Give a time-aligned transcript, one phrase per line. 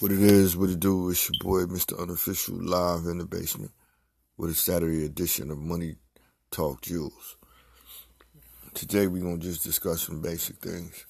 [0.00, 1.96] What it is, what it do, it's your boy, Mr.
[2.02, 3.70] Unofficial, live in the basement
[4.36, 5.94] with a Saturday edition of Money
[6.50, 7.36] Talk Jewels.
[8.74, 11.06] Today we're going to just discuss some basic things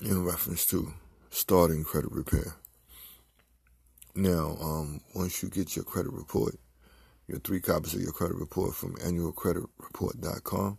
[0.00, 0.94] in reference to
[1.28, 2.56] starting credit repair.
[4.14, 6.54] Now, um, once you get your credit report,
[7.28, 10.78] your three copies of your credit report from annualcreditreport.com,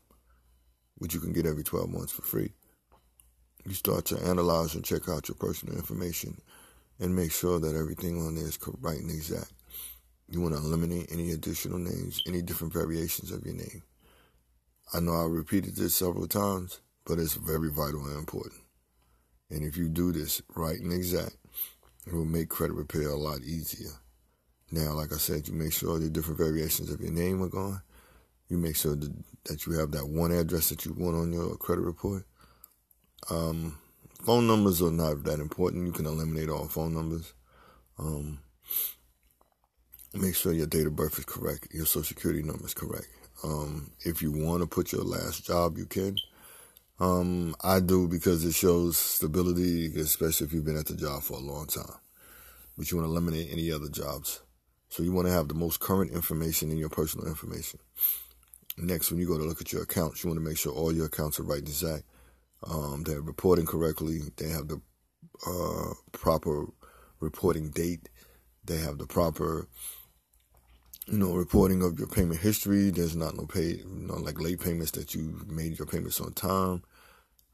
[0.95, 2.53] which you can get every 12 months for free,
[3.67, 6.41] you start to analyze and check out your personal information
[7.01, 9.51] and make sure that everything on there is right and exact.
[10.29, 13.81] You want to eliminate any additional names, any different variations of your name.
[14.93, 18.61] I know I repeated this several times, but it's very vital and important.
[19.49, 21.35] And if you do this right and exact,
[22.05, 23.91] it will make credit repair a lot easier.
[24.71, 27.81] Now, like I said, you make sure the different variations of your name are gone.
[28.47, 29.13] You make sure that,
[29.45, 32.25] that you have that one address that you want on your credit report.
[33.29, 33.77] Um,
[34.23, 35.85] phone numbers are not that important.
[35.85, 37.33] You can eliminate all phone numbers.
[37.97, 38.39] Um,
[40.13, 41.67] make sure your date of birth is correct.
[41.71, 43.07] Your social security number is correct.
[43.43, 46.17] Um, if you want to put your last job, you can.
[46.99, 51.33] Um, I do because it shows stability, especially if you've been at the job for
[51.33, 51.95] a long time.
[52.77, 54.41] But you want to eliminate any other jobs.
[54.89, 57.79] So you want to have the most current information in your personal information.
[58.77, 60.93] Next, when you go to look at your accounts, you want to make sure all
[60.93, 62.03] your accounts are right and exact.
[62.63, 64.19] Um, they're reporting correctly.
[64.37, 64.81] They have the
[65.45, 66.67] uh, proper
[67.19, 68.09] reporting date.
[68.63, 69.67] They have the proper,
[71.07, 72.89] you know, reporting of your payment history.
[72.89, 76.33] There's not no pay, you know, like late payments that you made your payments on
[76.33, 76.83] time.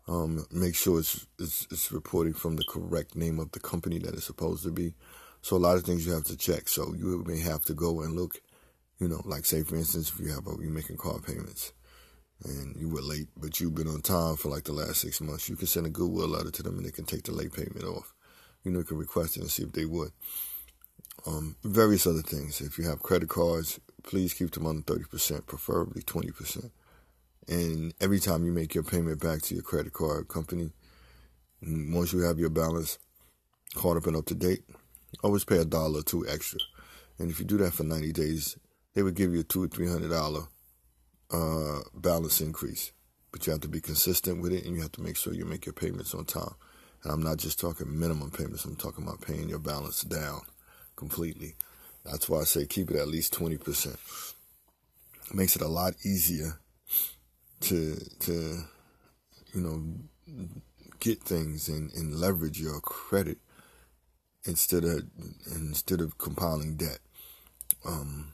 [0.07, 4.13] Um, make sure it's, it's, it's reporting from the correct name of the company that
[4.13, 4.93] it's supposed to be.
[5.41, 6.67] So a lot of things you have to check.
[6.67, 8.41] So you may have to go and look,
[8.99, 11.73] you know, like say for instance, if you have a, you're making car payments
[12.43, 15.49] and you were late, but you've been on time for like the last six months,
[15.49, 17.83] you can send a goodwill letter to them and they can take the late payment
[17.83, 18.13] off.
[18.63, 20.11] You know, you can request it and see if they would.
[21.25, 22.61] Um, various other things.
[22.61, 26.69] If you have credit cards, please keep them under 30%, preferably 20%.
[27.47, 30.71] And every time you make your payment back to your credit card company,
[31.61, 32.99] once you have your balance
[33.73, 34.63] caught up and up to date,
[35.23, 36.59] always pay a dollar or two extra.
[37.17, 38.57] And if you do that for 90 days,
[38.93, 40.41] they would give you a two or three hundred dollar
[41.31, 42.91] uh, balance increase.
[43.31, 45.45] But you have to be consistent with it and you have to make sure you
[45.45, 46.55] make your payments on time.
[47.03, 50.41] And I'm not just talking minimum payments, I'm talking about paying your balance down
[50.95, 51.55] completely.
[52.05, 53.97] That's why I say keep it at least 20%.
[55.29, 56.59] It makes it a lot easier
[57.61, 58.63] to, to
[59.53, 59.83] you know,
[60.99, 63.37] get things and, and leverage your credit
[64.45, 65.03] instead of
[65.53, 66.99] instead of compiling debt.
[67.85, 68.33] Um,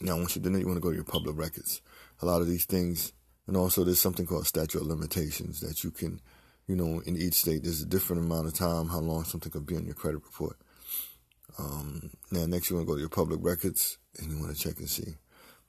[0.00, 1.80] now, once you do that, you want to go to your public records.
[2.20, 3.12] A lot of these things,
[3.46, 6.20] and also there's something called statute of limitations that you can,
[6.66, 9.66] you know, in each state, there's a different amount of time how long something could
[9.66, 10.56] be on your credit report.
[11.58, 14.60] Um, now, next you want to go to your public records and you want to
[14.60, 15.14] check and see.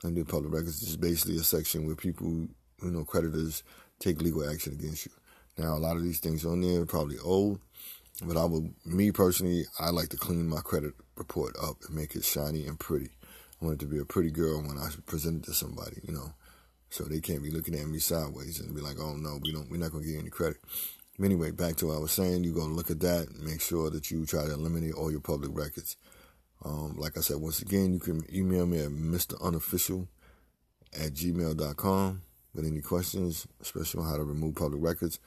[0.02, 3.62] And the public records is basically a section where people, you know, creditors
[4.00, 5.12] take legal action against you.
[5.56, 7.60] Now, a lot of these things on there are probably old,
[8.24, 12.14] but I would, me personally, I like to clean my credit report up and make
[12.14, 13.10] it shiny and pretty.
[13.60, 16.34] I want it to be a pretty girl when I presented to somebody, you know,
[16.90, 19.70] so they can't be looking at me sideways and be like, "Oh no, we don't,
[19.70, 20.58] we're not gonna get any credit."
[21.22, 22.44] Anyway, back to what I was saying.
[22.44, 23.28] You go look at that.
[23.28, 25.96] And Make sure that you try to eliminate all your public records.
[26.62, 30.06] Um, like I said, once again, you can email me at mrunofficial
[30.92, 32.22] at gmail.com
[32.54, 35.18] with any questions, especially on how to remove public records,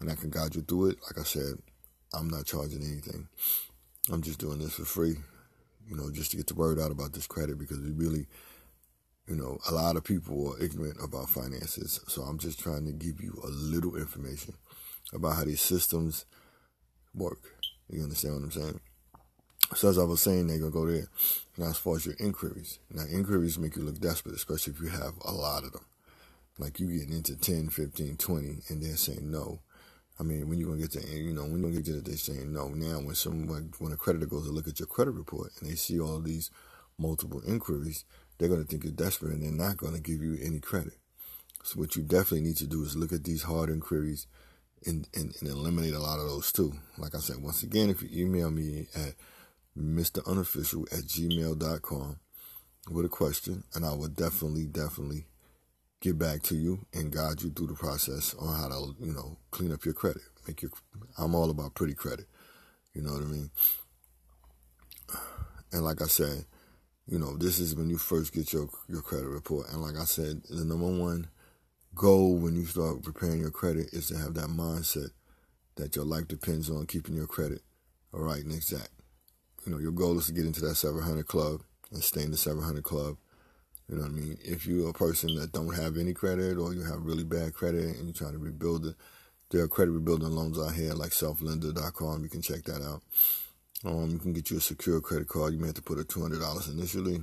[0.00, 0.98] and I can guide you through it.
[1.02, 1.58] Like I said,
[2.14, 3.28] I'm not charging anything.
[4.10, 5.16] I'm just doing this for free
[5.88, 8.26] you know, just to get the word out about this credit because we really,
[9.26, 12.00] you know, a lot of people are ignorant about finances.
[12.08, 14.54] So I'm just trying to give you a little information
[15.12, 16.24] about how these systems
[17.14, 17.54] work.
[17.88, 18.80] You understand what I'm saying?
[19.74, 21.08] So as I was saying, they're gonna go there.
[21.56, 24.88] Now as far as your inquiries, now inquiries make you look desperate, especially if you
[24.88, 25.84] have a lot of them.
[26.58, 29.60] Like you getting into 10, 15, 20, and they're saying no.
[30.18, 32.16] I mean, when you gonna get to you know when you gonna get to they
[32.16, 35.52] saying no now when someone when a creditor goes to look at your credit report
[35.60, 36.50] and they see all these
[36.98, 38.04] multiple inquiries,
[38.38, 40.94] they're gonna think you're desperate and they're not gonna give you any credit.
[41.62, 44.26] So what you definitely need to do is look at these hard inquiries
[44.86, 46.72] and, and, and eliminate a lot of those too.
[46.96, 49.14] Like I said, once again, if you email me at
[49.76, 52.20] mrunofficial at gmail.com
[52.90, 55.26] with a question, and I will definitely, definitely
[56.00, 59.38] get back to you and guide you through the process on how to, you know,
[59.50, 60.22] clean up your credit.
[60.46, 60.72] Make your
[61.18, 62.26] I'm all about pretty credit.
[62.94, 63.50] You know what I mean?
[65.72, 66.46] And like I said,
[67.06, 69.68] you know, this is when you first get your your credit report.
[69.72, 71.28] And like I said, the number one
[71.94, 75.10] goal when you start preparing your credit is to have that mindset
[75.76, 77.62] that your life depends on keeping your credit
[78.14, 78.88] All right, next Zach.
[79.66, 82.36] You know, your goal is to get into that 700 club and stay in the
[82.36, 83.16] 700 club.
[83.88, 84.38] You know what I mean?
[84.42, 87.96] If you're a person that don't have any credit or you have really bad credit
[87.96, 88.96] and you're trying to rebuild it,
[89.50, 92.22] there are credit rebuilding loans out here like selflender.com.
[92.22, 93.02] You can check that out.
[93.84, 95.52] Um, you can get you a secure credit card.
[95.52, 97.20] You may have to put a $200 initially.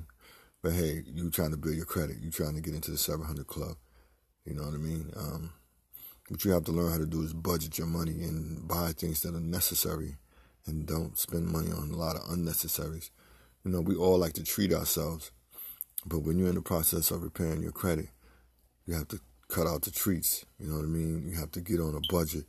[0.61, 2.17] But hey, you trying to build your credit.
[2.21, 3.75] You trying to get into the 700 club.
[4.45, 5.11] You know what I mean?
[5.17, 5.51] Um,
[6.29, 9.21] what you have to learn how to do is budget your money and buy things
[9.21, 10.15] that are necessary
[10.65, 13.09] and don't spend money on a lot of unnecessaries.
[13.65, 15.31] You know, we all like to treat ourselves,
[16.05, 18.09] but when you're in the process of repairing your credit,
[18.85, 20.45] you have to cut out the treats.
[20.59, 21.29] You know what I mean?
[21.29, 22.45] You have to get on a budget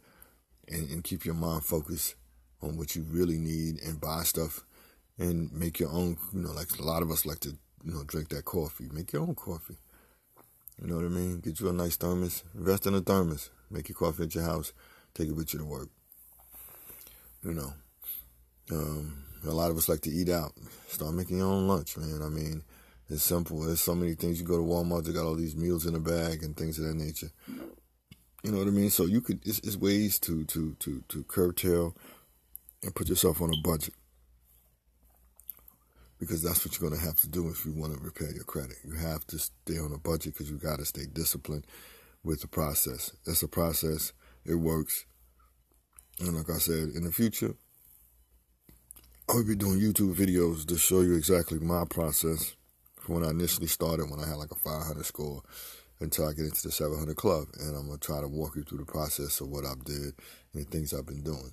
[0.69, 2.15] and, and keep your mind focused
[2.63, 4.65] on what you really need and buy stuff
[5.19, 6.17] and make your own.
[6.33, 7.51] You know, like a lot of us like to,
[7.85, 8.89] you know, drink that coffee.
[8.93, 9.77] Make your own coffee.
[10.81, 11.41] You know what I mean?
[11.41, 12.43] Get you a nice thermos.
[12.55, 13.51] Invest in a thermos.
[13.71, 14.73] Make your coffee at your house.
[15.15, 15.89] Take it with you to work.
[17.45, 17.73] You know.
[18.73, 20.53] Um, a lot of us like to eat out.
[20.89, 22.23] Start making your own lunch, man.
[22.23, 22.63] I mean,
[23.15, 23.61] it's simple.
[23.61, 24.41] There's so many things.
[24.41, 26.87] You go to Walmart, they got all these meals in a bag and things of
[26.87, 27.31] that nature.
[28.43, 28.91] You know what I mean?
[28.91, 29.41] So you could.
[29.47, 31.97] It's, it's ways to to to to curtail
[32.83, 33.95] and put yourself on a budget
[36.19, 38.45] because that's what you're going to have to do if you want to repair your
[38.45, 38.77] credit.
[38.85, 41.67] You have to stay on a budget because you got to stay disciplined
[42.25, 43.13] with the process.
[43.27, 44.13] It's a process.
[44.45, 45.07] It works.
[46.19, 47.55] And like I said, in the future,
[49.29, 52.57] I will be doing YouTube videos to show you exactly my process
[53.09, 55.43] when I initially started, when I had like a 500 score,
[56.01, 57.49] until I get into the 700 club.
[57.59, 60.15] And I'm going to try to walk you through the process of what I've did
[60.53, 61.53] and the things I've been doing.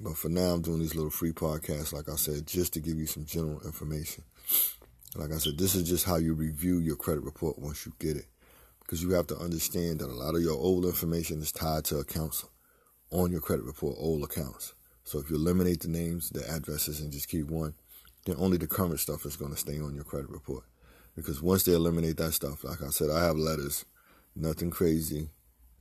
[0.00, 2.98] But for now, I'm doing these little free podcasts, like I said, just to give
[2.98, 4.24] you some general information.
[5.16, 8.16] Like I said, this is just how you review your credit report once you get
[8.16, 8.26] it.
[8.80, 11.98] Because you have to understand that a lot of your old information is tied to
[11.98, 12.44] accounts
[13.10, 14.74] on your credit report, old accounts.
[15.04, 17.74] So if you eliminate the names, the addresses, and just keep one,
[18.24, 20.64] then only the current stuff is going to stay on your credit report.
[21.18, 23.84] Because once they eliminate that stuff, like I said, I have letters,
[24.36, 25.30] nothing crazy,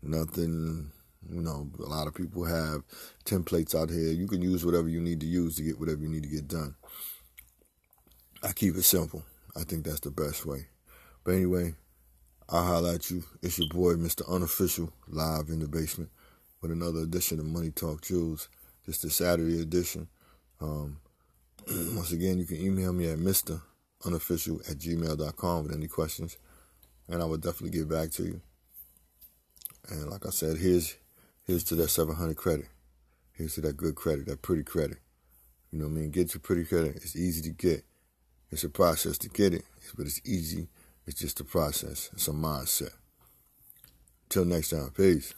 [0.01, 0.91] nothing
[1.29, 2.83] you know, a lot of people have
[3.25, 4.11] templates out here.
[4.11, 6.47] You can use whatever you need to use to get whatever you need to get
[6.47, 6.75] done.
[8.43, 9.23] I keep it simple.
[9.55, 10.67] I think that's the best way.
[11.23, 11.75] But anyway,
[12.49, 13.23] I'll at you.
[13.41, 14.27] It's your boy, Mr.
[14.29, 16.11] Unofficial, live in the basement
[16.61, 18.47] with another edition of Money Talk Jewels.
[18.85, 20.07] Just the Saturday edition.
[20.61, 20.99] Um,
[21.67, 23.61] once again, you can email me at Mr.
[24.05, 26.37] Unofficial at gmail.com with any questions.
[27.07, 28.41] And I will definitely get back to you.
[29.89, 30.97] And like I said, here's
[31.47, 32.65] Here's to that 700 credit.
[33.31, 34.97] Here's to that good credit, that pretty credit.
[35.71, 36.11] You know what I mean?
[36.11, 36.97] Get your pretty credit.
[36.97, 37.85] It's easy to get.
[38.51, 39.63] It's a process to get it,
[39.95, 40.67] but it's easy.
[41.05, 42.09] It's just a process.
[42.11, 42.91] It's a mindset.
[44.27, 44.89] Till next time.
[44.89, 45.33] Peace.